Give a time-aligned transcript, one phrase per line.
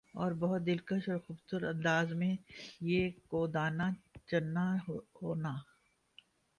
[0.19, 3.87] اور بَہُت دلکش اورخوبصورت انداز میں مَیں یِہ کو دانہ
[4.29, 4.65] چننا
[5.21, 5.53] ہونا